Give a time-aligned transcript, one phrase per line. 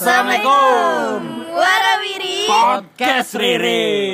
[0.00, 1.52] Assalamualaikum.
[1.52, 2.48] Warawiri.
[2.48, 4.08] Podcast Riri.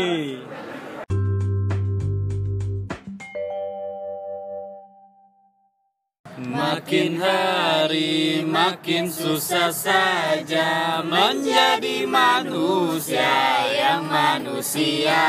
[6.43, 15.23] Makin hari makin susah saja menjadi manusia yang manusia.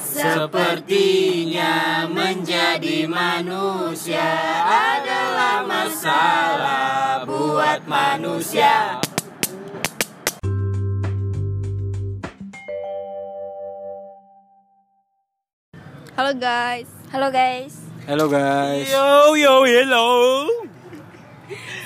[0.00, 4.24] Sepertinya menjadi manusia
[4.64, 9.04] adalah masalah buat manusia
[16.18, 16.90] Halo guys.
[17.14, 17.78] Halo guys.
[18.10, 18.90] Halo guys.
[18.90, 20.10] Yo yo hello.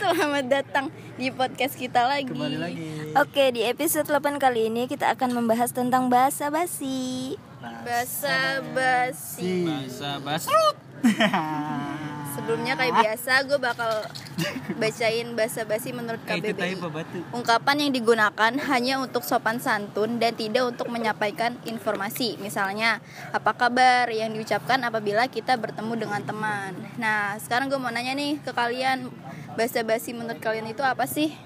[0.00, 0.88] Selamat datang
[1.20, 2.32] di podcast kita lagi.
[2.32, 3.12] Kembali lagi.
[3.12, 7.36] Oke di episode 8 kali ini kita akan membahas tentang bahasa basi.
[7.60, 9.68] Bahasa basi.
[9.68, 10.76] Bahasa basrut
[12.32, 13.92] Sebelumnya kayak biasa gue bakal
[14.80, 16.80] bacain bahasa basi menurut KBBI
[17.36, 22.40] Ungkapan yang digunakan hanya untuk sopan santun dan tidak untuk menyampaikan informasi.
[22.40, 23.04] Misalnya,
[23.36, 26.72] apa kabar yang diucapkan apabila kita bertemu dengan teman.
[26.96, 29.12] Nah, sekarang gue mau nanya nih ke kalian,
[29.52, 31.36] bahasa basi menurut kalian itu apa sih?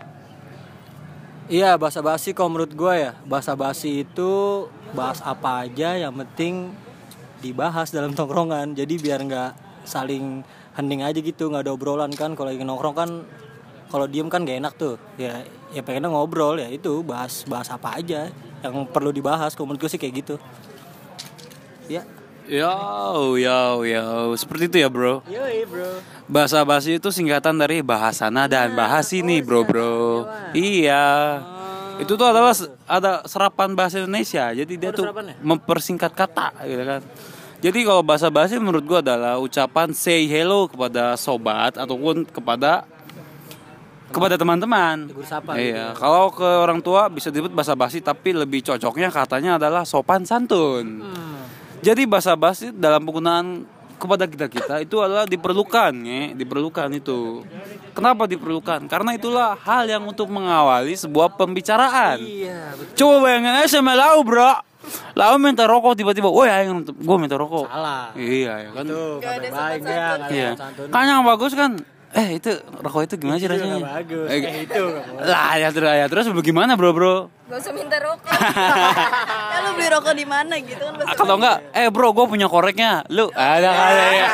[1.47, 4.67] Iya bahasa basi kalau menurut gue ya bahasa basi itu
[4.99, 6.75] bahas apa aja yang penting
[7.39, 9.53] dibahas dalam tongkrongan jadi biar nggak
[9.87, 10.43] saling
[10.77, 12.37] hening aja gitu nggak ada obrolan kan.
[12.37, 13.11] Kalau lagi nongkrong kan
[13.89, 15.01] kalau diem kan gak enak tuh.
[15.17, 18.29] Ya ya pengennya ngobrol ya itu bahas bahas apa aja
[18.61, 19.57] yang perlu dibahas.
[19.57, 20.35] Kalau menurut gue sih kayak gitu.
[21.89, 22.05] Ya.
[22.47, 24.37] Yo yo yo.
[24.37, 25.25] Seperti itu ya bro.
[25.27, 25.99] Yoi bro.
[26.31, 30.29] Bahasa basi itu singkatan dari bahasana dan bahas ini bro bro.
[30.55, 31.41] Iya.
[31.97, 32.53] Itu tuh adalah
[32.85, 34.53] ada serapan bahasa Indonesia.
[34.53, 35.35] Jadi dia tuh ya?
[35.41, 37.03] mempersingkat kata gitu kan
[37.57, 42.85] jadi kalau bahasa basi menurut gua adalah ucapan say hello kepada sobat ataupun kepada
[44.13, 45.11] kepada teman-teman.
[45.11, 49.51] Tegur sapa iya kalau ke orang tua bisa disebut bahasa basi tapi lebih cocoknya katanya
[49.57, 51.03] adalah sopan santun.
[51.03, 51.43] Hmm.
[51.85, 57.41] jadi bahasa basi dalam penggunaan kepada kita kita itu adalah diperlukan ya diperlukan itu.
[57.97, 58.85] Kenapa diperlukan?
[58.93, 62.21] Karena itulah hal yang untuk mengawali sebuah pembicaraan.
[62.21, 62.95] Iya betul.
[63.01, 64.66] Coba bayangin aja sama lau bro
[65.13, 67.67] lau minta rokok tiba-tiba woi ayo gue minta rokok.
[67.67, 68.13] Salah.
[68.13, 70.51] Iya ya kan ada kabar baik ya ada iya
[70.89, 71.71] kan yang bagus kan
[72.17, 72.49] eh itu
[72.81, 73.77] rokok itu gimana sih Itu rasanya?
[73.83, 74.27] bagus.
[74.27, 74.83] Eh, Eh, itu
[75.21, 77.29] lah ya terus ya terus bagaimana bro bro?
[77.47, 78.31] Gak usah minta rokok.
[79.53, 83.05] ya lu beli rokok di mana gitu kan kalau enggak eh bro gue punya koreknya.
[83.09, 84.29] Lu ada ada ya.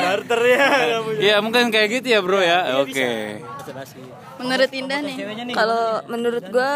[0.00, 1.20] Barter ya nggak punya.
[1.20, 2.80] ya mungkin kayak gitu ya bro ya.
[2.80, 3.38] Oke.
[3.40, 4.00] Bahasa basi.
[4.40, 5.16] Menurut Indah nih,
[5.52, 6.72] kalau menurut gue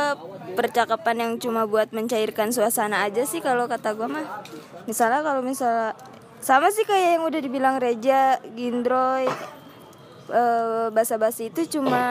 [0.54, 4.44] percakapan yang cuma buat mencairkan suasana aja sih kalau kata gue mah.
[4.84, 5.96] Misalnya kalau misalnya
[6.44, 9.24] sama sih kayak yang udah dibilang Reja, Gindroy,
[10.28, 12.04] eh basa-basi itu cuma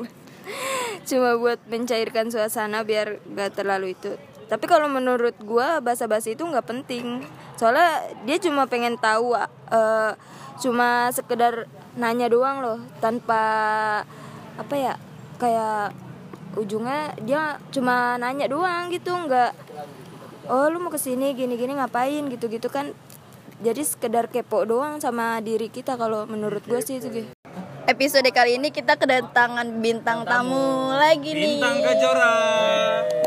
[1.08, 4.16] cuma buat mencairkan suasana biar gak terlalu itu.
[4.48, 7.24] Tapi kalau menurut gue basa-basi itu nggak penting.
[7.56, 10.12] Soalnya dia cuma pengen tahu eh,
[10.60, 13.42] cuma sekedar nanya doang loh tanpa
[14.60, 14.94] apa ya
[15.40, 15.96] kayak
[16.56, 19.56] ujungnya dia cuma nanya doang gitu nggak
[20.52, 22.92] oh lu mau ke sini gini gini ngapain gitu gitu kan
[23.62, 27.30] jadi sekedar kepo doang sama diri kita kalau menurut gue sih itu gitu.
[27.82, 31.58] Episode kali ini kita kedatangan bintang tamu lagi nih.
[31.58, 32.34] bintang kejora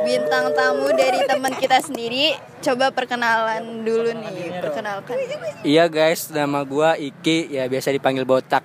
[0.03, 2.35] Bintang tamu dari teman kita sendiri.
[2.63, 5.15] Coba perkenalan dulu nih, perkenalkan.
[5.63, 8.63] Iya guys, nama gua Iki, ya biasa dipanggil botak.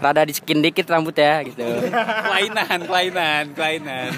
[0.00, 1.60] Rada di skin dikit rambut ya gitu.
[2.24, 4.08] kelainan kelainan kelainan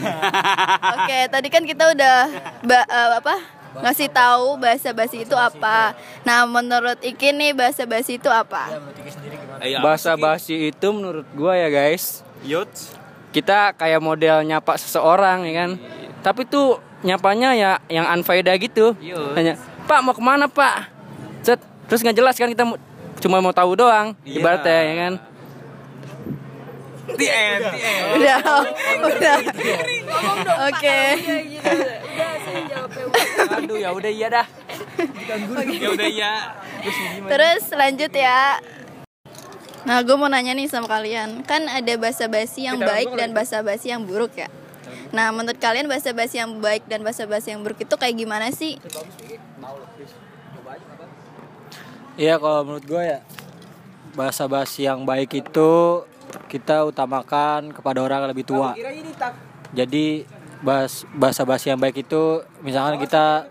[0.95, 2.17] Oke, tadi kan kita udah
[2.63, 3.37] ba- eh, apa?
[3.73, 5.97] ngasih tahu bahasa basi itu apa.
[6.23, 8.69] Nah, menurut Iki nih bahasa basi itu apa?
[9.81, 12.69] Bahasa basi itu menurut gua ya guys, Yut
[13.33, 15.71] kita kayak model nyapa seseorang ya kan.
[16.21, 18.93] Tapi tuh nyapanya ya yang unfaedah gitu.
[19.01, 19.33] Iya.
[19.33, 19.55] Tanya,
[19.89, 20.93] "Pak, mau ke mana, Pak?"
[21.41, 22.63] Cet, terus nggak jelas kan kita
[23.19, 24.37] cuma mau tahu doang Iya.
[24.39, 25.13] ibaratnya ya kan.
[27.19, 28.39] The end the end Udah,
[29.03, 29.37] udah.
[30.71, 30.99] Oke.
[33.59, 34.47] Aduh, ya udah iya dah.
[35.67, 36.33] ya udah ya
[37.27, 38.59] Terus lanjut ya.
[39.83, 41.43] Nah, gue mau nanya nih sama kalian.
[41.43, 44.47] Kan ada bahasa basi yang baik dan bahasa basi yang buruk ya.
[45.11, 48.55] Nah, menurut kalian bahasa basi yang baik dan bahasa basi yang buruk itu kayak gimana
[48.55, 48.79] sih?
[52.13, 53.21] Iya kalau menurut gue ya
[54.13, 56.05] bahasa basi yang baik itu
[56.53, 58.77] kita utamakan kepada orang yang lebih tua.
[59.73, 60.29] Jadi
[60.61, 63.49] bahas bahasa basi yang baik itu misalkan kita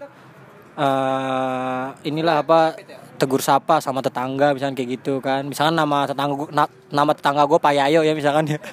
[0.77, 2.77] eh, inilah apa
[3.21, 5.45] tegur sapa sama tetangga misalkan kayak gitu kan.
[5.45, 8.50] Misalkan nama tetangga gua, na- nama tetangga gue Pak Yayo ya misalkan.
[8.50, 8.59] Ya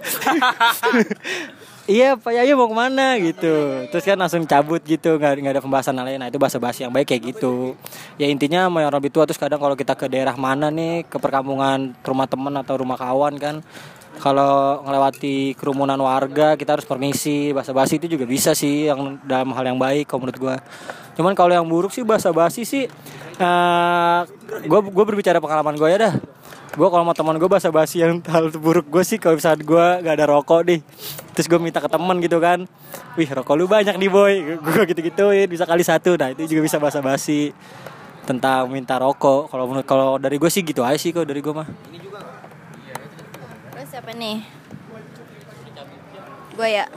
[1.89, 3.85] iya Pak Yayo mau ke mana gitu.
[3.93, 6.17] Terus kan langsung cabut gitu nggak nggak ada pembahasan lain.
[6.17, 7.77] Nah itu bahasa basi yang baik kayak gitu.
[8.17, 11.17] ya intinya mau yang lebih tua terus kadang kalau kita ke daerah mana nih ke
[11.21, 13.61] perkampungan ke rumah temen atau rumah kawan kan
[14.19, 17.55] kalau ngelewati kerumunan warga kita harus permisi.
[17.55, 20.57] Bahasa basi itu juga bisa sih yang dalam hal yang baik kalau menurut gua.
[21.15, 22.87] Cuman kalau yang buruk sih bahasa basi sih
[24.67, 26.15] gue gue berbicara pengalaman gue ya dah.
[26.75, 29.87] Gue kalau sama teman gue bahasa basi yang hal buruk gue sih kalau misalnya gue
[30.07, 30.81] gak ada rokok nih
[31.35, 32.67] terus gue minta ke teman gitu kan
[33.15, 34.35] wih rokok lu banyak nih boy.
[34.67, 36.19] Gue gitu gituin bisa kali satu.
[36.19, 37.55] Nah itu juga bisa bahasa basi
[38.27, 39.51] tentang minta rokok.
[39.51, 41.67] Kalau menurut kalau dari gue sih gitu aja sih kok dari gue mah
[44.09, 44.41] siapa nih?
[46.57, 46.89] Gue ya.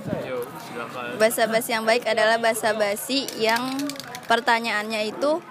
[1.19, 3.83] Bahasa basi yang baik adalah bahasa basi yang
[4.31, 5.43] pertanyaannya itu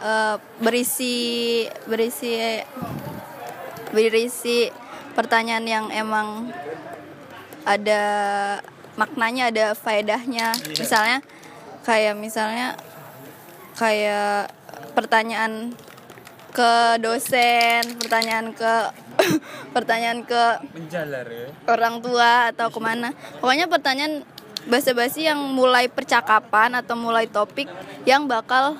[0.00, 1.16] eh, berisi
[1.84, 2.64] berisi
[3.92, 4.72] berisi
[5.12, 6.48] pertanyaan yang emang
[7.68, 8.02] ada
[8.96, 10.56] maknanya, ada faedahnya.
[10.72, 11.20] Misalnya
[11.84, 12.72] kayak misalnya
[13.76, 14.48] kayak
[14.96, 15.76] pertanyaan
[16.54, 18.72] ke dosen, pertanyaan ke
[19.74, 20.42] pertanyaan ke
[21.66, 23.10] orang tua atau ke mana.
[23.42, 24.22] Pokoknya pertanyaan
[24.70, 27.66] basa-basi yang mulai percakapan atau mulai topik
[28.06, 28.78] yang bakal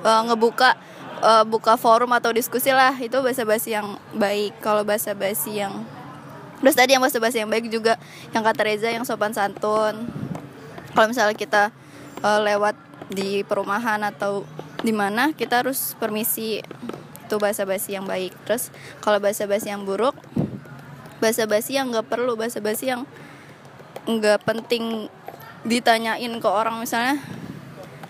[0.00, 0.72] eh, ngebuka
[1.20, 4.56] eh, buka forum atau diskusi lah itu basa-basi yang baik.
[4.64, 5.84] Kalau basa-basi yang
[6.62, 7.98] Terus tadi yang basa-basi yang baik juga
[8.30, 10.06] yang kata Reza yang sopan santun.
[10.96, 11.62] Kalau misalnya kita
[12.24, 12.78] eh, lewat
[13.12, 14.46] di perumahan atau
[14.82, 16.62] di mana kita harus permisi
[17.32, 18.36] itu bahasa basi yang baik.
[18.44, 18.68] Terus
[19.00, 20.12] kalau bahasa basi yang buruk
[21.16, 23.08] bahasa basi yang nggak perlu bahasa basi yang
[24.04, 25.08] nggak penting
[25.64, 26.76] ditanyain ke orang.
[26.76, 27.24] Misalnya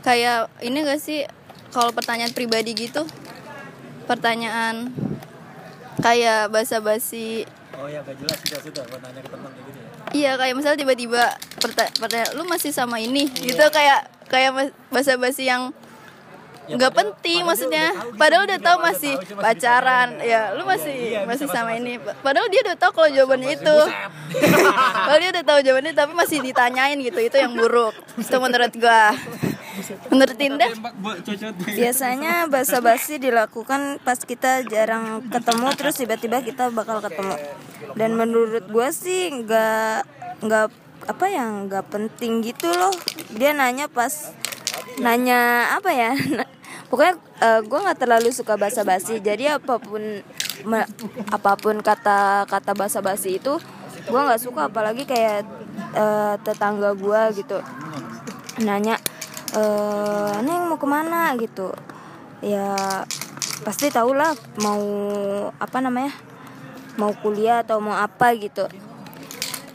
[0.02, 1.22] kayak ini gak sih
[1.70, 3.06] kalau pertanyaan pribadi gitu
[4.10, 4.90] pertanyaan
[6.02, 7.46] kayak bahasa basi
[7.78, 9.86] oh ya gak jelas sudah sudah gue nanya ke teman gitu ya?
[10.10, 11.22] Iya kayak misalnya tiba-tiba
[11.62, 13.30] perta- pertanyaan lu masih sama ini?
[13.30, 15.70] Gitu kayak kayak mas- basa-basi yang
[16.70, 17.90] nggak penting maksudnya.
[18.14, 20.18] padahal udah tahu masih pacaran.
[20.22, 21.98] ya lu masih masih sama ini.
[22.22, 23.76] padahal dia udah tahu kalau jawabannya itu.
[25.02, 27.20] Padahal dia udah tahu jawabannya tapi masih ditanyain gitu.
[27.20, 27.92] Itu yang buruk.
[28.16, 29.12] Itu menurut gua.
[30.12, 30.68] Menurut Tinda
[31.64, 37.36] Biasanya basa-basi dilakukan pas kita jarang ketemu terus tiba-tiba kita bakal ketemu.
[37.96, 39.96] Dan menurut gue sih nggak
[40.44, 40.66] nggak
[41.02, 42.94] apa ya nggak penting gitu loh.
[43.32, 44.32] Dia nanya pas
[45.00, 46.12] nanya apa ya?
[46.90, 47.14] Pokoknya
[47.64, 49.22] gue nggak terlalu suka basa-basi.
[49.22, 50.20] Jadi apa pun
[51.32, 53.56] apa pun kata kata basa-basi itu
[54.08, 54.68] gue nggak suka.
[54.68, 55.48] Apalagi kayak
[55.96, 57.58] eh, tetangga gue gitu.
[58.60, 59.00] Nanya
[59.56, 61.32] eh neng mau ke mana?
[61.40, 61.72] gitu.
[62.44, 62.76] Ya
[63.62, 64.82] pasti tau lah mau
[65.56, 66.12] apa namanya
[67.00, 68.68] mau kuliah atau mau apa gitu.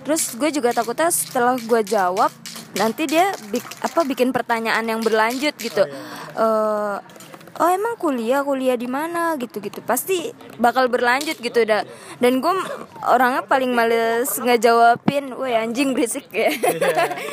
[0.05, 2.31] Terus gue juga takutnya setelah gue jawab
[2.77, 5.83] nanti dia bik- apa bikin pertanyaan yang berlanjut gitu.
[6.37, 6.95] Eh,
[7.57, 9.33] oh emang kuliah kuliah di mana?
[9.35, 10.29] Gitu gitu pasti
[10.61, 11.81] bakal berlanjut gitu dah
[12.21, 12.53] dan gue
[13.03, 16.53] orangnya paling males ngejawabin woi anjing berisik ya.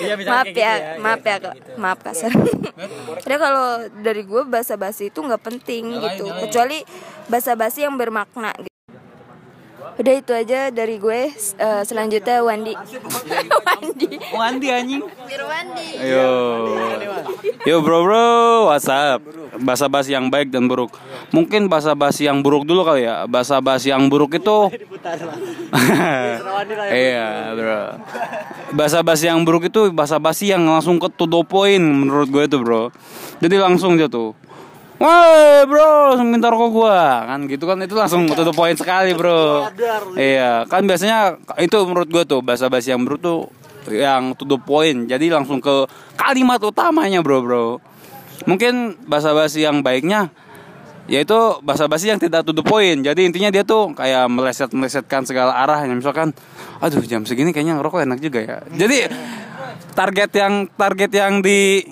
[0.01, 1.55] Iya, misalnya maaf kayak ya, gitu ya, maaf iya, ya kak.
[1.77, 2.33] maaf kasar
[3.25, 3.67] Jadi kalau
[4.03, 6.27] dari gue bahasa basi itu nggak penting gitu.
[6.27, 6.83] kecuali
[7.31, 8.74] bahasa basi yang bermakna gitu.
[9.95, 12.75] Udah itu aja dari gue Eh, selanjutnya Wandi
[13.67, 15.03] Wandi Wandi anjing.
[15.31, 16.29] Irwandi Ayo.
[17.65, 18.27] Yo bro bro,
[18.75, 19.23] WhatsApp.
[19.63, 20.99] Bahasa basi yang baik dan buruk.
[21.31, 23.25] Mungkin bahasa basi yang buruk dulu kali ya.
[23.31, 24.69] Bahasa basi yang buruk itu
[26.91, 27.83] Iya, bro.
[28.75, 32.45] Bahasa basi yang buruk itu bahasa basi yang langsung ke to the point menurut gue
[32.51, 32.91] itu, bro.
[33.39, 34.11] Jadi langsung dia
[34.95, 37.27] Wah, bro, langsung minta rokok gua.
[37.27, 39.67] Kan gitu kan itu langsung to the point sekali, bro.
[40.15, 43.41] Iya, kan biasanya itu menurut gue tuh bahasa basi yang buruk tuh
[43.91, 45.11] yang to the point.
[45.11, 47.67] Jadi langsung ke kalimat utamanya, bro, bro.
[48.47, 50.31] Mungkin bahasa basi yang baiknya
[51.05, 53.05] yaitu bahasa basi yang tidak to the point.
[53.05, 55.85] Jadi intinya dia tuh kayak meleset melesetkan segala arah.
[55.85, 56.33] Misalkan,
[56.81, 58.57] aduh jam segini kayaknya ngerokok enak juga ya.
[58.73, 59.13] Jadi
[59.93, 61.85] target yang target yang di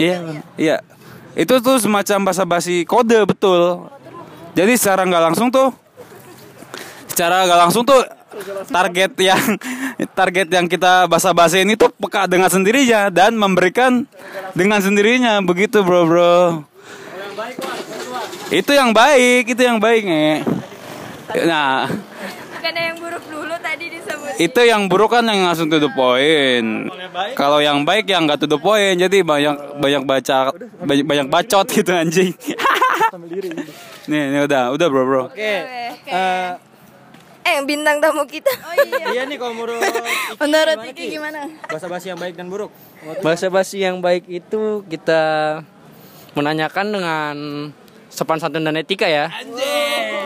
[0.00, 0.16] iya
[0.56, 0.76] iya
[1.36, 3.92] itu tuh semacam bahasa basi kode betul.
[4.56, 5.68] Jadi secara nggak langsung tuh
[7.12, 8.00] secara nggak langsung tuh
[8.72, 9.40] target yang
[10.18, 14.08] target yang kita bahasa basi ini tuh peka dengan sendirinya dan memberikan
[14.56, 15.44] dengan sendirinya.
[15.44, 16.64] Begitu bro bro.
[18.48, 20.28] Itu yang baik itu yang baik nge
[21.44, 21.84] nah.
[22.66, 23.24] Yang buruk
[24.36, 26.92] itu yang buruk kan yang langsung to the point.
[27.36, 30.52] Kalau yang baik yang nggak to the point, jadi banyak banyak baca
[30.84, 32.32] banyak, banyak bacot gitu anjing.
[34.10, 35.22] nih, nih udah, udah bro bro.
[35.32, 35.40] Oke.
[36.06, 36.52] eh,
[37.46, 38.50] Eh bintang tamu kita.
[38.50, 39.06] Oh iya.
[39.14, 39.78] iya nih kalau menurut
[40.42, 41.46] Menurut Iki gimana?
[41.70, 42.74] bahasa basi yang baik dan buruk.
[43.22, 45.22] Bahasa basi yang baik itu kita
[46.34, 47.36] menanyakan dengan
[48.16, 49.28] sopan santun dan etika ya.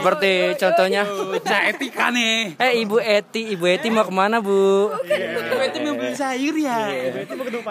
[0.00, 1.02] Seperti contohnya,
[1.42, 2.56] Nah, etika nih.
[2.56, 4.88] eh Ibu Eti, Ibu Eti mau ke mana Bu?
[5.60, 6.88] Itu mau beli sayur ya.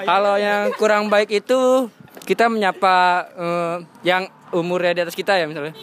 [0.04, 1.90] Kalau yang kurang baik itu
[2.28, 2.96] kita menyapa
[3.34, 5.74] eh, yang umurnya di atas kita ya misalnya.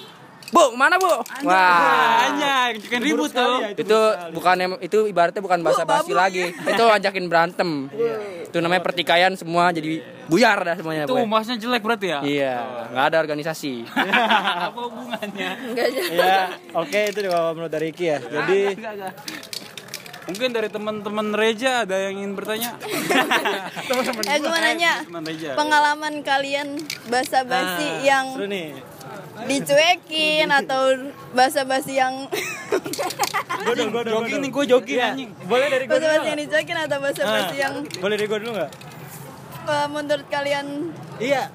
[0.55, 1.11] Bu, mana Bu?
[1.43, 2.31] Wah.
[2.31, 3.67] Anjay, bikin ribut tuh.
[3.75, 3.99] Itu
[4.31, 6.55] bukan em- itu ibaratnya bukan bahasa basi lagi.
[6.55, 7.91] Itu ajakin berantem.
[8.47, 10.01] Itu namanya pertikaian semua jadi
[10.31, 11.05] buyar dah semuanya.
[11.11, 11.27] Pokoknya.
[11.27, 12.19] masnya jelek berarti ya?
[12.23, 12.55] Iya,
[12.95, 13.75] nggak ada organisasi.
[14.71, 15.51] Apa hubungannya?
[15.75, 15.87] Enggak.
[16.15, 16.39] Ya,
[16.73, 18.19] oke itu kalau menurut dari Iki ya.
[18.23, 18.61] Jadi
[20.27, 22.75] Mungkin dari teman-teman Reja ada yang ingin bertanya?
[24.27, 25.55] Eh gue mau nanya Teman Reja.
[25.55, 28.75] pengalaman kalian basa-basi yang seru nih.
[29.45, 30.83] Dicuekin atau
[31.31, 32.25] basa-basi yang
[33.57, 34.23] Gue dong, gue dong.
[34.23, 35.31] Jogging nih, gue jogging anjing.
[35.45, 36.01] Boleh dari gue dulu.
[36.01, 38.71] basa-basi yang dicuekin atau basa-basi yang Boleh dari gue dulu nggak?
[39.67, 40.67] eh, menurut kalian
[41.19, 41.51] Iya.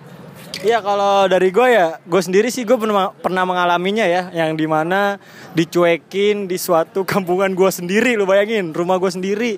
[0.61, 4.67] Iya kalau dari gue ya, gue sendiri sih gue pernah pernah mengalaminya ya, yang di
[4.67, 5.17] mana
[5.55, 9.57] dicuekin di suatu kampungan gue sendiri, lu bayangin, rumah gue sendiri.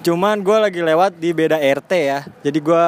[0.00, 2.84] Cuman gue lagi lewat di beda RT ya, jadi gue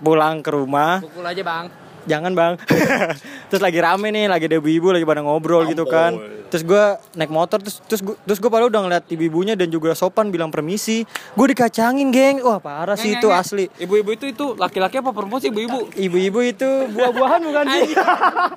[0.00, 1.66] pulang ke rumah, Pukul aja bang.
[2.08, 2.52] Jangan bang.
[3.52, 6.16] terus lagi rame nih, lagi ada ibu-ibu lagi pada ngobrol gitu kan.
[6.48, 9.92] Terus gue naik motor, terus terus gue terus gue padahal udah ngeliat ibu-ibunya dan juga
[9.92, 11.04] sopan bilang permisi.
[11.36, 13.68] Gue dikacangin geng, wah parah sih itu asli.
[13.76, 15.92] Ibu-ibu itu itu laki-laki apa perempuan sih ibu-ibu?
[15.92, 17.92] Ibu-ibu itu buah-buahan bukan sih?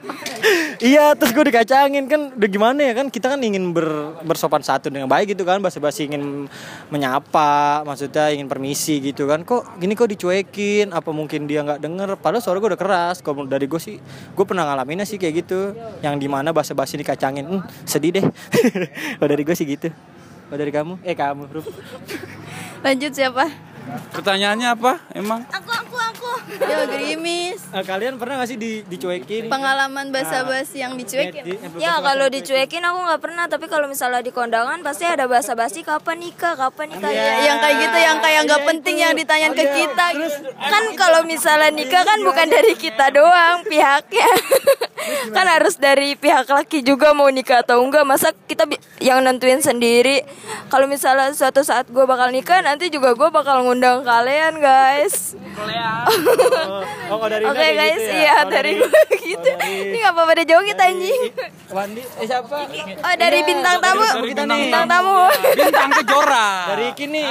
[0.95, 4.95] iya, terus gue dikacangin kan udah gimana ya kan kita kan ingin ber- bersopan santun
[4.95, 6.47] dengan baik gitu kan, basa-basi ingin
[6.87, 9.43] menyapa, maksudnya ingin permisi gitu kan.
[9.43, 10.95] Kok gini kok dicuekin?
[10.95, 12.09] Apa mungkin dia nggak denger?
[12.23, 13.19] Padahal suara gue udah keras.
[13.19, 13.97] Kalau dari gue sih,
[14.35, 15.73] gue pernah ngalaminnya sih kayak gitu.
[16.01, 18.25] Yang di mana basa-basi dikacangin, hmm, sedih deh.
[19.17, 19.89] Kalau dari gue sih gitu.
[20.51, 20.93] Kalau dari kamu?
[21.07, 21.47] Eh kamu,
[22.81, 23.70] lanjut siapa
[24.11, 25.01] Pertanyaannya apa?
[25.11, 25.41] Emang?
[25.47, 26.31] aku aku aku.
[26.59, 27.59] Yo gerimis.
[27.71, 29.47] Eh, kalian pernah gak sih di, dicuekin?
[29.47, 31.43] pengalaman basa-basi yang dicuekin.
[31.43, 32.83] Di- Ya kalau dicuekin?
[32.83, 36.53] aku nggak pernah tapi kalau misalnya di kondangan pasti ada basa-basi kapan nikah?
[36.53, 37.09] Kapan nikah?
[37.09, 37.33] Ya, ya.
[37.47, 40.05] yang kayak gitu yang kayak nggak penting yang ditanyain ke kita.
[40.59, 44.27] Kan kalau misalnya nikah kan bukan dari kita doang pihaknya
[45.33, 48.65] Kan harus dari pihak laki juga mau nikah atau enggak Masa kita
[49.01, 50.23] yang nentuin sendiri
[50.69, 56.81] Kalau misalnya suatu saat gue bakal nikah nanti juga gue bakal ngundang kalian guys Oh,
[57.13, 58.17] oh, kalau dari Oke Ina kayak guys gitu ya?
[58.17, 58.91] iya dari gue
[59.29, 61.21] gitu Ini gak apa-apa deh joget anjing
[61.71, 62.67] Wandi, eh siapa?
[62.99, 65.15] Oh dari bintang tamu dari bintang Bintang tamu
[65.55, 66.47] Bintang kejora.
[66.73, 67.29] Dari Iki nih.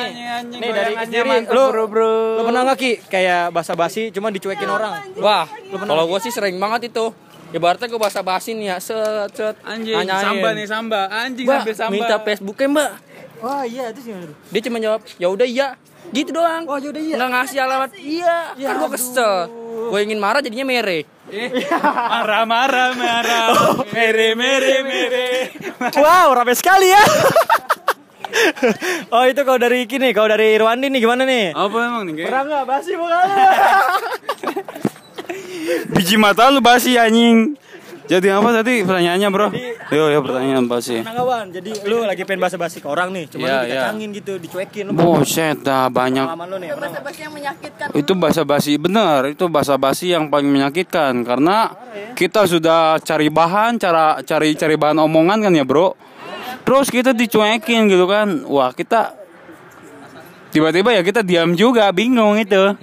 [0.60, 1.30] Dari sendiri.
[1.50, 2.14] Lu, bro, bro.
[2.38, 5.04] lu pernah nggak Ki kayak basa-basi cuma dicuekin orang?
[5.20, 5.46] Wah,
[5.84, 7.12] kalau gue sih sering banget itu.
[7.50, 9.56] Ibaratnya gue bahasa basi nih ya, set, set.
[9.66, 10.22] Anjing, nanyain.
[10.22, 11.02] samba nih samba.
[11.10, 11.92] Anjing Mbak, sambil samba.
[11.94, 12.90] minta Facebooknya mbak.
[13.40, 14.12] Wah iya itu sih.
[14.54, 15.68] Dia cuma jawab, ya udah iya.
[16.10, 16.66] Gitu doang.
[16.66, 17.14] Oh, yaudah iya.
[17.18, 17.90] Nggak ngasih alamat.
[17.94, 18.38] Iya.
[18.58, 19.34] kan gue kesel.
[19.90, 21.06] Gue ingin marah jadinya mere.
[21.30, 21.48] Eh,
[21.86, 23.46] marah marah marah.
[23.94, 25.26] Mere mere mere.
[25.94, 27.02] Wow, rame sekali ya.
[29.14, 31.54] oh itu kalau dari Iki nih, kalau dari Irwandi nih gimana nih?
[31.54, 32.26] Apa emang nih?
[32.26, 33.26] Pernah nggak basi bukan?
[35.90, 37.54] Biji mata lu basi anjing.
[38.10, 39.54] Jadi apa tadi pertanyaannya bro?
[39.94, 40.98] Yo yo pertanyaan apa sih?
[40.98, 41.46] Pernah nggak Wan?
[41.54, 43.62] Jadi lu lagi pengen basa-basi ke orang nih, cuma Iya, lu iya.
[43.70, 44.84] dikacangin gitu, dicuekin.
[44.90, 46.74] Lu Buset dah banyak lu nih.
[46.74, 47.06] pernah nggak?
[47.06, 51.70] basa-basi yang menyakitkan itu basa-basi benar itu basa-basi yang paling menyakitkan karena
[52.18, 55.94] kita sudah cari bahan cara cari cari bahan omongan kan ya bro
[56.66, 59.14] terus kita dicuekin gitu kan wah kita
[60.50, 62.74] tiba-tiba ya kita diam juga bingung itu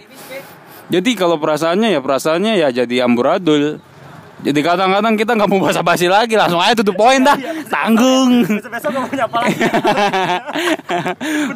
[0.88, 3.80] jadi kalau perasaannya ya perasaannya ya jadi amburadul
[4.38, 7.34] jadi kadang-kadang kita nggak mau basa-basi lagi langsung aja tutup poin dah
[7.66, 9.58] tanggung Besok mau nyapa lagi.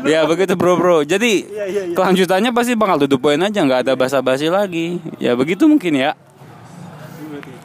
[0.11, 1.93] ya begitu bro bro jadi Iya, iya, iya.
[1.93, 6.11] kelanjutannya pasti bakal tutup poin aja nggak ada basa-basi lagi ya begitu mungkin ya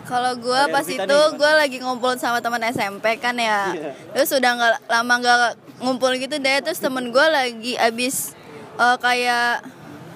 [0.06, 3.74] Kalau gue pas itu gue lagi ngumpul sama teman SMP kan ya.
[3.74, 3.90] Iya.
[4.14, 5.38] Terus udah nggak lama nggak
[5.82, 6.62] ngumpul gitu deh.
[6.62, 8.30] Terus temen gue lagi abis
[8.78, 9.66] eh, kayak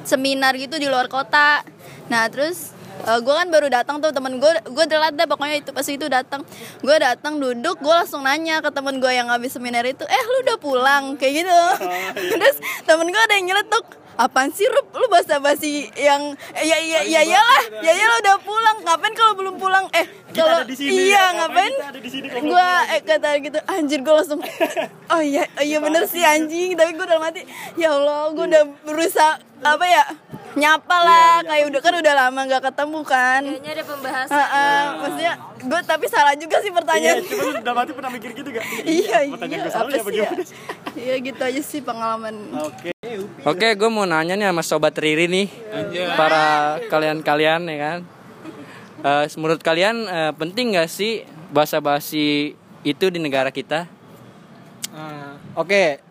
[0.04, 1.64] seminar gitu di luar kota.
[2.09, 5.87] Nah terus gue kan baru datang tuh temen gue gue telat dah pokoknya itu pas
[5.88, 6.45] itu datang
[6.85, 10.37] gue datang duduk gue langsung nanya ke temen gue yang habis seminar itu eh lu
[10.45, 12.12] udah pulang kayak gitu Oh, iya.
[12.37, 13.85] terus temen gue ada yang nyeletuk
[14.21, 14.93] apaan sih Rup?
[14.93, 17.62] lu basa basi yang eh, ya ya ya iyalah.
[17.81, 18.77] ya iyalah udah pulang.
[18.85, 19.89] Ngapain kalau belum pulang?
[19.97, 20.05] Eh
[20.37, 21.73] kalau iya ngapain
[22.45, 24.45] gua eh kata gitu anjir gua langsung
[25.15, 26.77] oh iya oh iya bener sih anjing.
[26.77, 27.49] Tapi gua dalam hati
[27.81, 30.05] ya Allah gua udah berusaha apa ya
[30.59, 31.47] nyapa lah.
[31.47, 33.43] kayak udah kan udah lama nggak ketemu kan?
[33.47, 34.35] Kayaknya ada pembahasan.
[34.35, 37.23] Heeh, maksudnya gue tapi salah juga sih pertanyaan.
[37.23, 38.65] Cuman udah mati pernah mikir gitu gak?
[38.99, 40.31] iya Pertanyaan iya gue salah apa ya sih ya?
[40.99, 42.35] iya gitu aja sih pengalaman.
[42.67, 43.00] Oke.
[43.40, 45.49] Oke, gue mau nanya nih sama sobat Riri nih,
[46.12, 47.99] para kalian-kalian ya kan.
[49.00, 52.52] Eh, menurut kalian eh, penting gak sih bahasa basi
[52.85, 53.88] itu di negara kita?
[54.92, 56.04] Ah, Oke,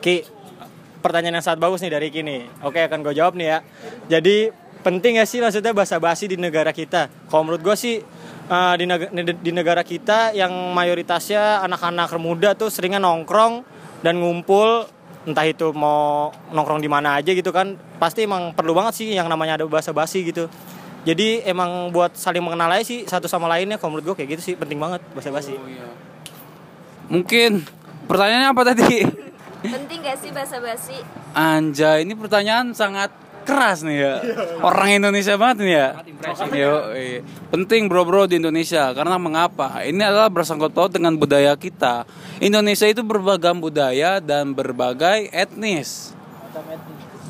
[0.00, 0.24] Ki,
[1.04, 2.48] pertanyaan yang sangat bagus nih dari Ki nih.
[2.64, 3.58] Oke, akan gue jawab nih ya.
[4.08, 4.48] Jadi
[4.80, 7.12] penting gak sih maksudnya bahasa basi di negara kita?
[7.28, 8.00] Kalau menurut gue sih
[8.48, 9.12] eh, di, neg-
[9.44, 13.68] di negara kita yang mayoritasnya anak-anak muda tuh seringnya nongkrong
[14.00, 14.88] dan ngumpul
[15.28, 19.28] entah itu mau nongkrong di mana aja gitu kan pasti emang perlu banget sih yang
[19.28, 20.48] namanya ada bahasa basi gitu
[21.04, 24.52] jadi emang buat saling mengenal aja sih satu sama lainnya kalau menurut gue kayak gitu
[24.52, 25.56] sih penting banget bahasa basi
[27.10, 27.66] Mungkin
[28.06, 29.02] pertanyaannya apa tadi?
[29.66, 30.94] Penting gak sih bahasa basi?
[31.34, 33.10] Anjay, ini pertanyaan sangat
[33.50, 34.14] keras nih ya.
[34.62, 35.88] Orang Indonesia banget nih ya.
[36.54, 37.20] Yo, iya.
[37.50, 39.82] Penting bro-bro di Indonesia karena mengapa?
[39.82, 42.06] Ini adalah bersangkut paut dengan budaya kita.
[42.38, 46.14] Indonesia itu berbagai budaya dan berbagai etnis.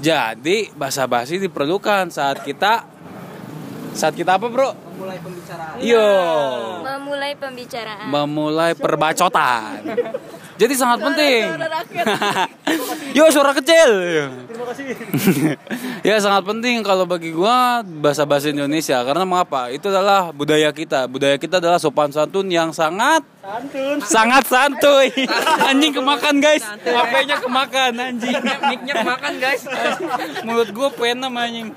[0.01, 2.85] Jadi bahasa basi diperlukan saat kita
[3.91, 4.71] saat kita apa bro?
[4.73, 5.77] Memulai pembicaraan.
[5.81, 6.09] Yo,
[6.81, 8.07] Memulai pembicaraan.
[8.07, 9.81] memulai perbacotan.
[10.57, 11.43] Jadi sangat penting.
[13.11, 13.91] Yo suara kecil.
[14.47, 14.85] Terima kasih.
[16.09, 19.73] ya sangat penting kalau bagi gua bahasa bahasa Indonesia karena mengapa?
[19.73, 21.11] Itu adalah budaya kita.
[21.11, 23.97] Budaya kita adalah sopan santun yang sangat santun.
[24.05, 25.11] Sangat santuy.
[25.71, 26.63] anjing kemakan guys.
[26.63, 28.37] HP-nya kemakan anjing.
[28.71, 29.63] Mic-nya kemakan guys.
[30.47, 31.69] Mulut gua penem anjing.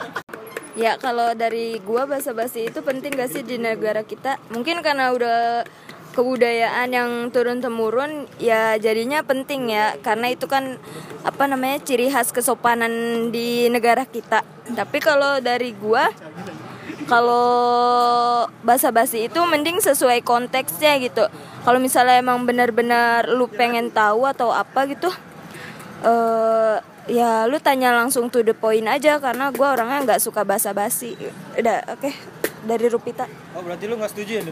[0.73, 4.41] Ya kalau dari gua bahasa basi itu penting gak sih di negara kita?
[4.49, 5.65] Mungkin karena udah
[6.13, 10.77] kebudayaan yang turun temurun ya jadinya penting ya karena itu kan
[11.25, 14.45] apa namanya ciri khas kesopanan di negara kita.
[14.77, 16.13] Tapi kalau dari gua
[17.09, 21.25] kalau bahasa basi itu mending sesuai konteksnya gitu.
[21.65, 25.11] Kalau misalnya emang benar-benar lu pengen tahu atau apa gitu
[26.03, 26.77] eh
[27.07, 31.15] ya lu tanya langsung to the point aja karena gua orangnya nggak suka basa-basi
[31.55, 32.11] udah oke
[32.63, 34.43] dari Rupita oh berarti lu nggak setuju ya?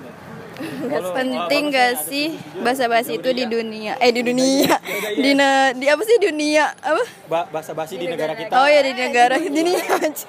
[1.14, 3.98] Penting gak sih bahasa basi itu di dunia.
[3.98, 4.76] eh di dunia.
[5.24, 6.72] di ne- di apa sih dunia?
[6.80, 7.04] Apa?
[7.28, 8.54] Ba- bahasa basi di negara kita.
[8.54, 9.82] Oh ya di negara di dunia.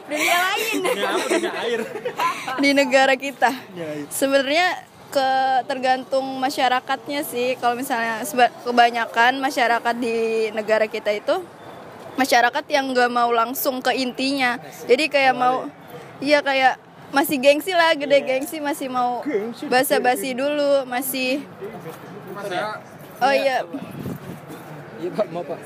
[0.09, 0.81] Dunia lain.
[2.63, 3.51] Di negara kita.
[4.09, 5.29] Sebenarnya ke
[5.69, 7.55] tergantung masyarakatnya sih.
[7.61, 8.25] Kalau misalnya
[8.65, 11.37] kebanyakan masyarakat di negara kita itu
[12.17, 14.57] masyarakat yang nggak mau langsung ke intinya.
[14.89, 15.69] Jadi kayak mau
[16.21, 19.21] iya kayak masih gengsi lah gede gengsi masih mau
[19.69, 21.45] basa-basi dulu masih
[23.21, 23.63] oh iya.
[25.03, 25.59] Iya, Pak, mau Pak.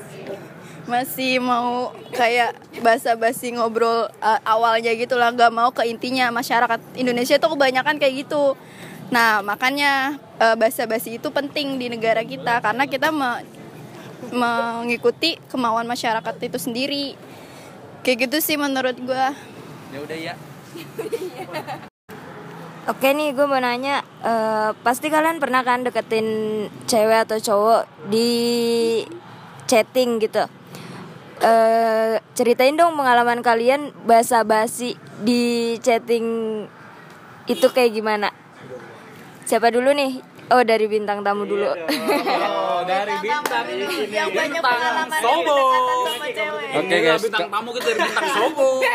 [0.87, 7.35] masih mau kayak basa-basi ngobrol uh, awalnya gitu lah nggak mau ke intinya masyarakat Indonesia
[7.35, 8.55] tuh kebanyakan kayak gitu.
[9.11, 13.43] Nah makanya uh, basa-basi itu penting di negara kita karena kita me-
[14.31, 17.19] mengikuti kemauan masyarakat itu sendiri.
[18.01, 19.35] Kayak gitu sih menurut gua.
[19.91, 20.33] Ya udah ya.
[22.91, 26.27] Oke nih gue mau nanya eh, Pasti kalian pernah kan deketin
[26.87, 28.29] cewek atau cowok di
[29.67, 30.47] chatting gitu
[31.43, 36.25] eh Ceritain dong pengalaman kalian basa-basi di chatting
[37.47, 38.31] itu kayak gimana
[39.47, 40.36] Siapa dulu nih?
[40.47, 41.67] Oh dari bintang tamu dulu.
[41.67, 43.67] Oh, dari bintang
[44.07, 45.19] yang banyak pengalaman
[46.31, 46.79] cewek.
[46.79, 47.23] Oke guys.
[47.27, 48.69] bintang tamu kita dari bintang sobo.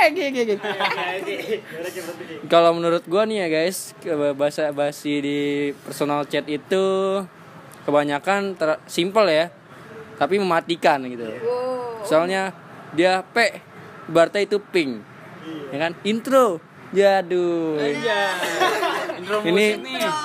[2.52, 3.92] Kalau menurut gua nih ya guys,
[4.32, 5.40] bahasa basi di
[5.84, 6.84] personal chat itu
[7.84, 9.52] kebanyakan ter- simple ya,
[10.16, 11.28] tapi mematikan gitu.
[12.08, 12.56] Soalnya
[12.96, 13.60] dia P,
[14.08, 15.04] berarti itu ping,
[15.68, 15.92] ya kan?
[16.08, 16.64] Intro,
[16.96, 17.76] jaduh.
[19.46, 19.66] Ini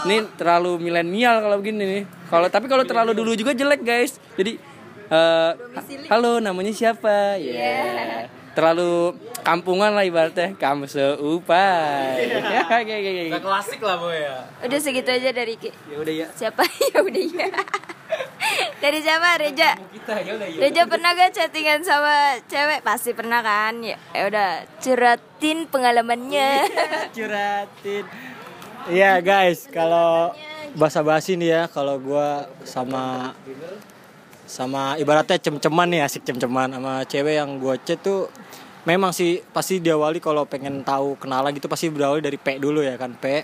[0.07, 2.03] ini terlalu milenial kalau begini nih.
[2.27, 4.19] Kalau tapi kalau terlalu dulu juga jelek guys.
[4.35, 4.59] Jadi
[5.11, 5.51] eh,
[6.11, 7.39] halo namanya siapa?
[7.39, 8.27] Ya.
[8.57, 9.13] Terlalu
[9.45, 12.25] kampungan lah ibaratnya kamu seupai.
[12.25, 13.41] Ya kayak kayak kayak.
[13.45, 14.49] Klasik lah boy ya.
[14.65, 16.27] Udah segitu aja dari Ki Ya udah ya.
[16.33, 16.65] Siapa?
[16.91, 17.47] ya udah ya
[18.81, 19.37] Dari siapa?
[19.37, 19.77] Reja
[20.57, 22.81] Reja pernah gak chattingan sama cewek?
[22.81, 23.77] Pasti pernah kan?
[23.83, 24.49] Ya ya udah
[24.81, 26.65] curatin pengalamannya
[27.15, 28.05] Curatin.
[28.87, 30.31] Iya guys, kalau
[30.79, 33.35] bahasa basi nih ya, kalau gua sama
[34.47, 36.71] sama ibaratnya cem-ceman nih asik cem-ceman.
[36.71, 38.31] Sama cewek yang gua chat tuh
[38.87, 42.95] memang sih pasti diawali kalau pengen tahu kenalan gitu pasti berawal dari P dulu ya
[42.95, 43.43] kan P.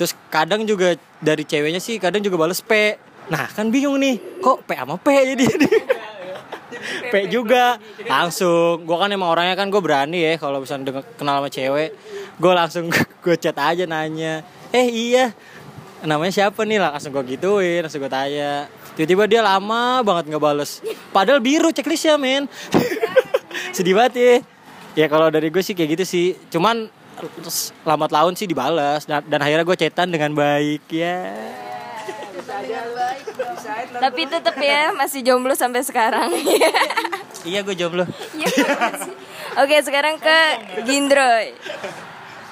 [0.00, 2.96] Terus kadang juga dari ceweknya sih kadang juga bales P.
[3.28, 5.44] Nah kan bingung nih kok P sama P jadi?
[7.12, 7.76] P juga
[8.08, 8.88] langsung.
[8.88, 11.92] Gue kan emang orangnya kan gue berani ya kalau denger, kenal sama cewek
[12.40, 12.88] gue langsung
[13.24, 14.40] gue chat aja nanya
[14.72, 15.36] eh iya
[16.04, 16.78] namanya siapa nih?
[16.80, 18.68] Lah langsung gue gituin langsung gue tanya.
[18.96, 20.80] Tiba-tiba dia lama banget nggak bales.
[21.12, 22.48] Padahal biru checklistnya men.
[23.76, 24.34] Sedih banget ya.
[25.04, 26.26] Ya kalau dari gue sih kayak gitu sih.
[26.52, 26.88] Cuman
[27.20, 31.36] terus lambat laun sih dibalas dan, dan akhirnya gue chatan dengan baik ya.
[34.00, 36.32] Tapi tetap ya masih jomblo sampai sekarang.
[37.44, 38.08] iya gue jomblo.
[38.36, 38.48] Iya.
[39.60, 40.38] Oke, sekarang ke
[40.86, 41.52] Gindroy.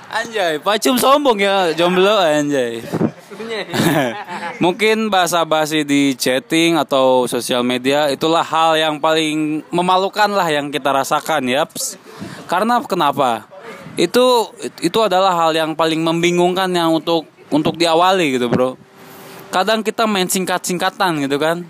[0.09, 2.81] Anjay, pacum sombong ya jomblo anjay.
[4.64, 10.73] Mungkin bahasa basi di chatting atau sosial media itulah hal yang paling memalukan lah yang
[10.73, 12.01] kita rasakan yaps.
[12.49, 13.44] Karena kenapa?
[14.01, 14.49] Itu
[14.81, 18.81] itu adalah hal yang paling membingungkan yang untuk untuk diawali gitu, Bro.
[19.53, 21.68] Kadang kita main singkat-singkatan gitu kan.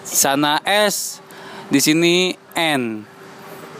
[0.00, 1.20] Sana S,
[1.68, 3.04] di sini N.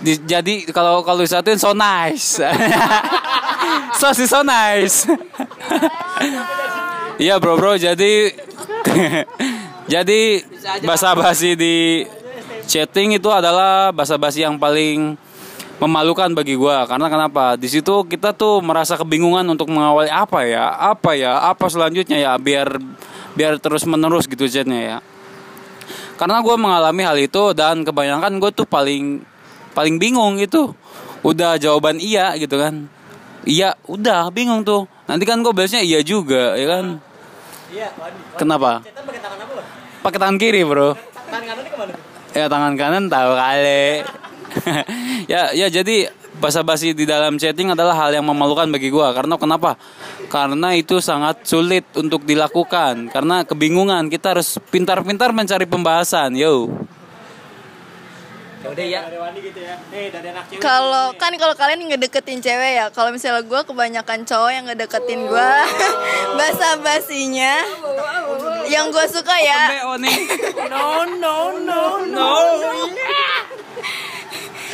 [0.05, 2.37] Di- jadi kalau kalau disatuin so nice.
[4.00, 5.09] so si so nice.
[7.20, 7.79] Iya bro bro.
[7.79, 8.35] Jadi
[9.92, 10.20] jadi
[10.83, 12.03] bahasa basi di
[12.66, 15.14] chatting itu adalah bahasa basi yang paling
[15.79, 16.87] memalukan bagi gua.
[16.88, 17.55] Karena kenapa?
[17.55, 20.74] Di situ kita tuh merasa kebingungan untuk mengawali apa ya?
[20.74, 21.38] Apa ya?
[21.50, 22.33] Apa selanjutnya ya?
[22.40, 22.79] Biar
[23.35, 24.98] biar terus menerus gitu chatnya ya.
[26.14, 29.27] Karena gue mengalami hal itu dan kebanyakan gue tuh paling
[29.74, 30.72] paling bingung gitu
[31.27, 32.87] udah jawaban iya gitu kan
[33.44, 34.88] iya udah bingung tuh.
[35.04, 36.85] Nanti kan gue balasnya iya juga ya kan?
[37.72, 37.88] Iya
[38.40, 38.80] kenapa?
[38.85, 39.62] Pakai tangan apa
[40.04, 40.96] pakai tangan kiri bro.
[41.28, 41.94] Tangan kanan ke mana
[42.35, 43.87] ya tangan kanan tahu kali.
[45.24, 49.11] Ya ya jadi basa-basi di dalam chatting adalah hal yang memalukan bagi gua.
[49.11, 49.74] Karena kenapa?
[50.30, 53.09] Karena itu sangat sulit untuk dilakukan.
[53.11, 56.70] Karena kebingungan kita harus pintar-pintar mencari pembahasan yo
[58.66, 59.00] udah ya.
[59.05, 62.87] dari Wandi gitu ya nih dari anak cewek Kalau kan kalau kalian ngedeketin cewek ya,
[62.88, 65.53] kalau misalnya gue kebanyakan cowok yang ngedeketin gue,
[66.38, 67.55] basa basinya,
[68.66, 69.85] yang gue suka ya,
[70.72, 72.31] no no no no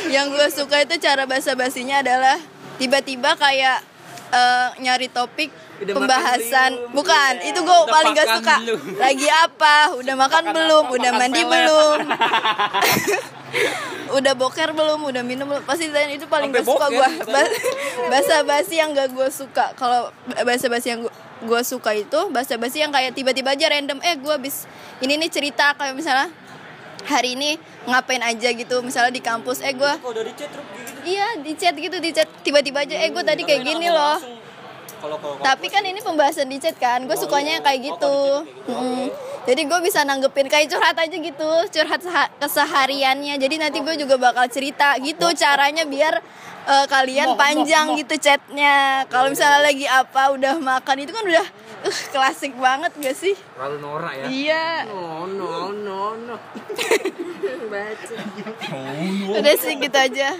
[0.07, 2.37] yang gue suka itu cara basa basinya adalah
[2.75, 3.79] tiba-tiba kayak
[4.29, 5.51] eh, nyari topik
[5.81, 6.93] Udah pembahasan, makan belum?
[6.93, 7.33] bukan?
[7.37, 7.47] Iya.
[7.49, 8.55] Itu gue Udah paling gak makan suka.
[8.59, 8.79] belum?
[8.97, 9.75] Lagi apa?
[9.97, 10.83] Udah makan belum?
[10.83, 10.93] apa?
[10.93, 11.49] Udah Makan mandi pelet.
[11.49, 11.99] belum?
[14.17, 14.99] udah boker belum?
[15.07, 15.63] Udah minum belum?
[15.63, 17.09] Pasti ditanya itu paling Sampai gak suka gue.
[18.09, 19.65] Basa basi yang gak gue suka.
[19.75, 20.11] Kalau
[20.43, 21.01] basa basi yang
[21.41, 23.99] gue suka itu basa basi yang kayak tiba-tiba aja random.
[24.03, 24.69] Eh gue habis
[25.01, 26.29] ini nih cerita kayak misalnya
[27.05, 27.57] hari ini
[27.89, 30.61] ngapain aja gitu misalnya di kampus eh gue gitu
[31.01, 34.21] iya di chat gitu di chat tiba-tiba aja eh gue tadi kayak gini loh
[35.01, 39.09] kalau kalau tapi kan ini pembahasan di chat kan gue sukanya yang kayak gitu Mm.
[39.41, 43.41] Jadi gue bisa nanggepin kayak curhat aja gitu curhat seha- kesehariannya.
[43.41, 46.21] Jadi nanti gue juga bakal cerita gitu caranya biar
[46.69, 49.09] eh, kalian panjang gitu chatnya.
[49.09, 51.45] Kalau misalnya lagi apa udah makan itu kan udah
[51.89, 53.33] uh, klasik banget gak sih?
[53.33, 54.25] Terlalu norak ya.
[54.29, 54.65] iya.
[54.85, 56.35] No no no no.
[59.41, 60.37] udah sih gitu aja.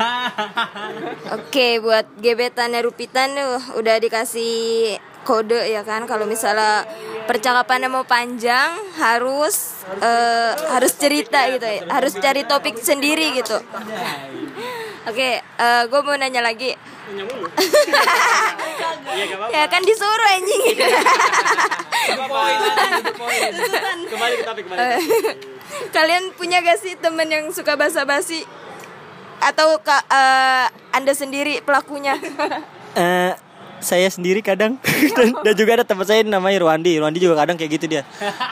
[1.36, 6.88] Oke, buat gebetannya Rupitan tuh udah dikasih kode ya kan kalau misalnya
[7.28, 11.86] percakapannya mau panjang harus eh, harus cerita gitu ya.
[11.86, 13.60] Harus cari topik sendiri gitu.
[15.08, 16.76] Oke, eh, gue mau nanya lagi.
[19.56, 20.62] ya kan disuruh anjing.
[24.10, 25.02] kembali ke topik kembali
[25.96, 28.46] Kalian punya gak sih temen yang suka basa-basi?
[29.40, 32.18] Atau eh, anda sendiri pelakunya?
[32.90, 33.30] Eh,
[33.80, 34.76] saya sendiri kadang.
[35.16, 37.00] Dan, dan juga ada teman saya namanya Irwandi.
[37.00, 38.02] Irwandi juga kadang kayak gitu dia.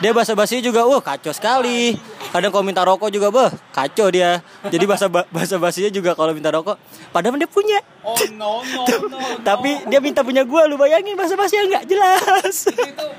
[0.02, 1.94] Dia bahasa basi juga wah kacau sekali.
[2.28, 4.42] Kadang kalau minta rokok juga bah kacau dia.
[4.66, 6.76] Jadi bahasa bahasa basinya juga kalau minta rokok
[7.14, 7.78] padahal dia punya.
[8.02, 11.86] Oh no no no tapi dia minta punya gua lu bayangin bahasa basi yang nggak
[11.88, 12.68] jelas.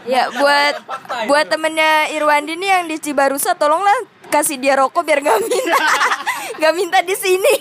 [0.06, 0.74] Ya buat
[1.30, 5.78] buat temennya Irwandi nih yang di Cibarusa tolonglah kasih dia rokok biar gak minta
[6.62, 7.54] gak minta di sini.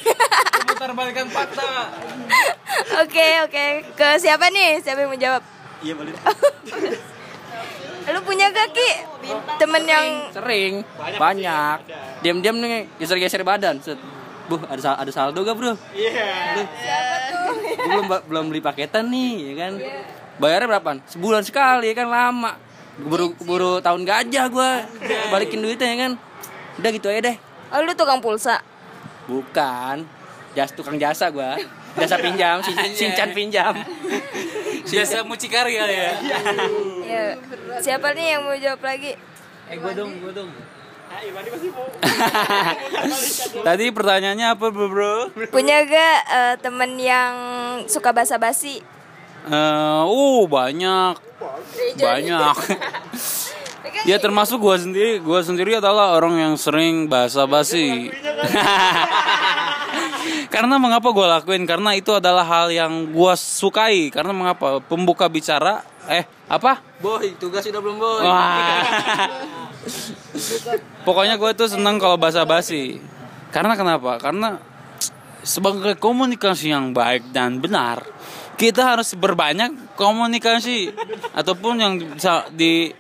[0.67, 1.89] putar balikan fakta
[2.99, 5.43] Oke oke ke siapa nih siapa yang menjawab?
[5.81, 6.13] iya boleh
[8.09, 8.91] Lu punya gak Ki
[9.57, 11.77] temen yang Sering, banyak.
[12.21, 13.77] Diam-diam nih geser-geser badan.
[13.79, 14.01] Set.
[14.49, 15.77] Bu, ada sal- ada saldo gak, Bro?
[15.93, 16.65] Iya.
[17.79, 19.73] belum belum beli paketan nih, ya kan?
[20.41, 20.91] Bayarnya berapa?
[21.05, 22.57] Sebulan sekali, ya kan lama.
[22.97, 24.89] Buru buru tahun gajah gua
[25.29, 26.13] balikin duitnya ya kan.
[26.79, 27.37] Udah gitu aja deh.
[27.75, 28.63] oh lu tukang pulsa.
[29.27, 30.07] Bukan.
[30.57, 31.55] jas tukang jasa gua
[31.95, 33.75] jasa pinjam sin sincan pinjam
[34.89, 36.13] Biasa mucikari kali ya.
[37.05, 37.25] Ya.
[37.79, 39.13] Siapa nih yang mau jawab lagi?
[39.69, 40.49] eh gua dong gua dong
[43.69, 44.89] Tadi pertanyaannya apa bro?
[44.89, 45.17] bro?
[45.49, 47.33] Punya gak eh, temen yang
[47.89, 48.85] suka basa-basi?
[49.49, 51.17] Eh, uh banyak,
[51.97, 52.57] banyak.
[54.09, 58.09] ya termasuk gua sendiri, gua sendiri adalah orang yang sering basa-basi.
[60.55, 61.69] Karena mengapa gua lakuin?
[61.69, 64.09] Karena itu adalah hal yang gua sukai.
[64.09, 64.81] Karena mengapa?
[64.81, 66.81] Pembuka bicara, eh apa?
[66.99, 68.83] boy tugas sudah belum boy Wah.
[71.07, 73.01] Pokoknya gue tuh senang kalau basa-basi.
[73.49, 74.21] Karena kenapa?
[74.21, 74.61] Karena
[75.41, 78.05] sebagai komunikasi yang baik dan benar,
[78.61, 80.93] kita harus berbanyak komunikasi
[81.33, 82.93] ataupun yang bisa di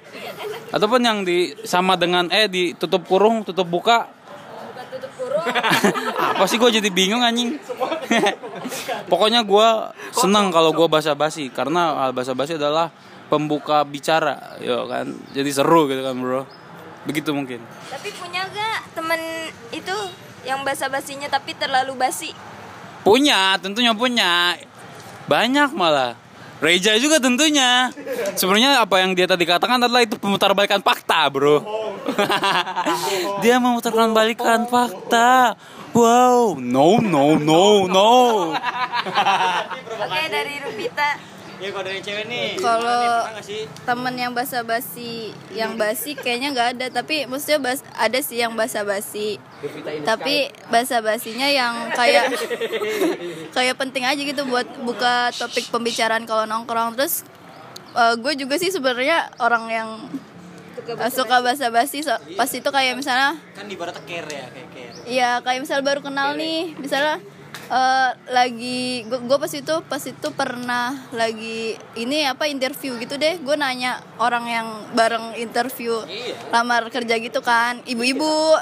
[0.68, 4.08] ataupun yang di sama dengan eh ditutup kurung, tutup buka.
[6.36, 7.56] Apa sih gue jadi bingung anjing.
[9.10, 9.68] Pokoknya gue
[10.12, 12.92] senang kalau gue basa-basi karena basa-basi adalah
[13.32, 15.08] pembuka bicara, yo kan.
[15.32, 16.42] Jadi seru gitu kan, Bro.
[17.08, 17.60] Begitu mungkin.
[17.88, 19.20] Tapi punya gak temen
[19.72, 19.96] itu
[20.44, 22.32] yang basa-basinya tapi terlalu basi?
[23.04, 24.56] Punya, tentunya punya.
[25.28, 26.16] Banyak malah.
[26.58, 27.94] Reja juga tentunya.
[28.34, 31.62] Sebenarnya apa yang dia tadi katakan adalah itu pemutarbalikan fakta, bro.
[33.42, 35.54] dia memutarkan balikan fakta.
[35.94, 38.14] Wow, no, no, no, no.
[39.98, 41.37] Oke dari Rupita.
[41.58, 42.54] Ya kalau dari cewek nih.
[42.62, 43.26] Kalau
[43.82, 46.86] temen yang basa-basi, yang basi kayaknya nggak ada.
[47.02, 49.42] Tapi maksudnya bas, ada sih yang basa-basi.
[50.06, 52.30] Tapi basa-basinya yang kayak
[53.56, 56.94] kayak penting aja gitu buat buka topik pembicaraan kalau nongkrong.
[56.94, 57.26] Terus
[57.98, 59.88] eh, gue juga sih sebenarnya orang yang
[60.86, 62.06] eh, suka basa-basi.
[62.06, 64.94] So, pas itu kayak misalnya Kan ibaratnya care ya, kayak care.
[65.10, 67.18] Iya kayak misal baru kenal nih, misalnya
[67.68, 73.56] eh, lagi gue pas itu pas itu pernah lagi ini apa interview gitu deh, gue
[73.56, 76.00] nanya orang yang bareng interview
[76.48, 78.56] lamar kerja gitu kan, ibu-ibu,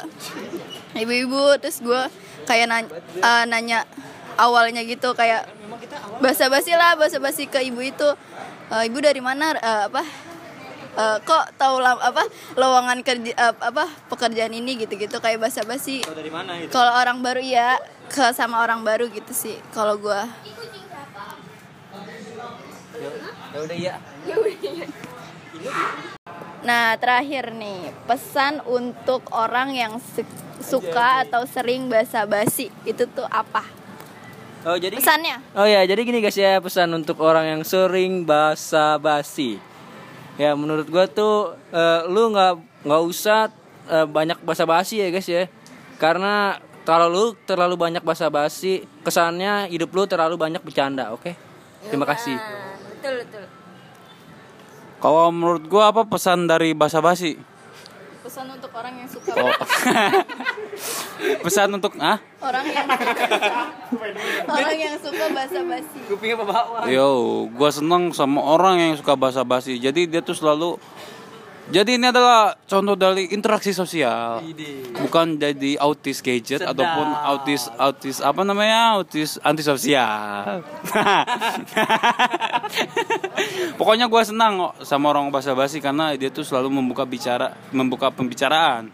[0.99, 2.03] ibu-ibu, terus gue
[2.47, 2.90] kayak nanya,
[3.23, 3.79] eh, nanya
[4.37, 5.49] awalnya gitu kayak
[6.21, 8.09] basa-basi lah, basa-basi ke ibu itu,
[8.73, 10.25] "Eh, ibu dari mana, Eh, apa
[10.96, 12.24] Eh, kok tahu lam- apa
[12.56, 16.00] lowongan kerja eh, apa pekerjaan ini gitu-gitu kayak basa-basi.
[16.00, 16.72] Tahu dari mana gitu?
[16.72, 17.76] kalau orang baru ya
[18.09, 20.24] ke sama orang baru gitu sih kalau gua.
[23.52, 23.94] Ya udah iya.
[26.64, 30.24] Nah terakhir nih pesan untuk orang yang su-
[30.64, 33.62] suka atau sering basa-basi itu tuh apa?
[34.66, 35.38] Oh jadi pesannya?
[35.54, 39.62] Oh ya, jadi gini guys ya pesan untuk orang yang sering basa-basi.
[40.37, 43.49] Ya menurut gua tuh eh, lu nggak nggak usah
[43.88, 45.49] eh, banyak basa-basi ya guys ya.
[45.96, 51.35] Karena kalau lu terlalu banyak basa-basi, kesannya hidup lu terlalu banyak bercanda, oke?
[51.88, 52.38] Terima kasih.
[52.38, 53.44] Nah, betul betul.
[55.03, 57.56] Kalau menurut gua apa pesan dari basa-basi?
[58.26, 59.54] Pesan untuk orang yang suka Oh.
[61.46, 62.18] pesan untuk ah?
[62.42, 62.86] orang yang
[64.50, 66.90] orang yang suka basa-basi Kupingnya bawa.
[66.90, 69.78] Yo, gua seneng sama orang yang suka basa-basi.
[69.78, 70.74] Jadi dia tuh selalu
[71.66, 74.38] jadi ini adalah contoh dari interaksi sosial.
[75.02, 78.94] Bukan jadi autis gadget ataupun autis autis apa namanya?
[78.94, 80.62] autis antisosial.
[83.79, 88.87] Pokoknya gua senang kok sama orang basa-basi karena dia tuh selalu membuka bicara, membuka pembicaraan.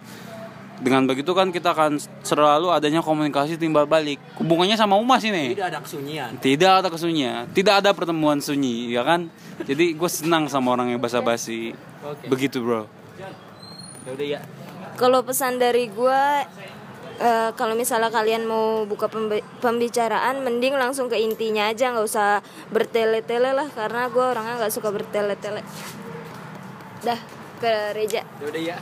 [0.82, 4.18] Dengan begitu kan kita akan selalu adanya komunikasi timbal balik.
[4.42, 5.54] Hubungannya sama Umas ini.
[5.54, 6.30] Tidak ada kesunyian.
[6.42, 9.30] Tidak ada kesunyian, tidak ada pertemuan sunyi, ya kan?
[9.62, 11.70] Jadi gue senang sama orang yang basa-basi.
[12.02, 12.26] Oke.
[12.26, 12.90] Begitu bro.
[13.14, 14.40] Ya udah ya.
[14.98, 16.42] Kalau pesan dari gua
[17.22, 22.42] eh, kalau misalnya kalian mau buka pembe- pembicaraan mending langsung ke intinya aja nggak usah
[22.74, 25.62] bertele-tele lah karena gua orangnya nggak suka bertele-tele
[27.06, 27.20] dah
[27.62, 28.76] ke Reja Ya udah ya.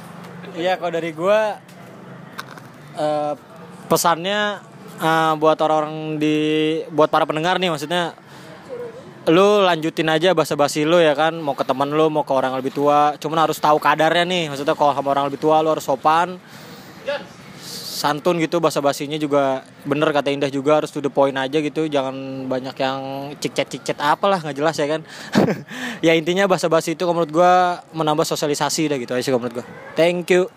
[0.56, 1.60] Iya kalau dari gua
[2.96, 3.35] eh,
[3.87, 4.62] pesannya
[4.98, 6.37] eh, buat orang-orang di
[6.90, 8.14] buat para pendengar nih maksudnya
[9.29, 12.72] lu lanjutin aja basa-basi lu ya kan mau ke teman lu mau ke orang lebih
[12.72, 16.40] tua cuman harus tahu kadarnya nih maksudnya kalau sama orang lebih tua lu harus sopan
[18.00, 22.48] santun gitu basa-basinya juga bener kata Indah juga harus to the point aja gitu jangan
[22.48, 23.00] banyak yang
[23.37, 25.05] cicet cicet apalah nggak jelas ya kan.
[26.07, 29.66] Ya intinya basa-basi itu kalau menurut gua menambah sosialisasi dah gitu aja sih menurut gua.
[29.92, 30.48] Thank you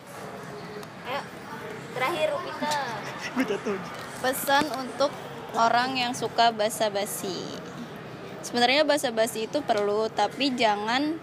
[1.03, 1.19] ayo
[1.91, 2.71] terakhir Rupita
[4.23, 5.11] pesan untuk
[5.53, 7.37] orang yang suka basa-basi.
[8.43, 11.19] Sebenarnya basa-basi itu perlu, tapi jangan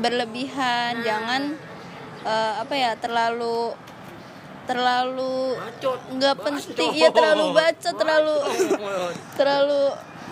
[0.00, 1.56] berlebihan, jangan
[2.24, 3.76] eh, apa ya terlalu
[4.64, 5.58] terlalu
[6.16, 6.90] nggak penting.
[6.96, 8.36] Ya terlalu baca terlalu
[9.36, 9.82] terlalu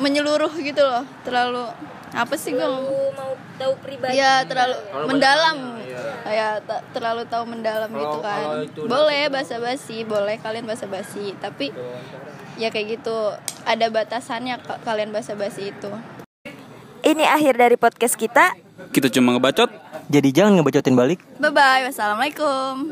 [0.00, 1.04] menyeluruh gitu loh.
[1.26, 1.64] Terlalu
[2.10, 2.90] apa sih gue mau
[3.54, 4.18] tahu pribadi.
[4.18, 5.58] Ya terlalu mendalam.
[6.22, 8.66] ya ta- terlalu tahu mendalam gitu kan.
[8.82, 11.70] boleh basa basi boleh kalian basa basi tapi
[12.56, 13.16] ya kayak gitu
[13.62, 15.90] ada batasannya ka- kalian basa basi itu.
[17.00, 18.52] Ini akhir dari podcast kita.
[18.90, 19.70] Kita cuma ngebacot.
[20.10, 21.22] Jadi jangan ngebacotin balik.
[21.38, 22.90] bye bye wassalamualaikum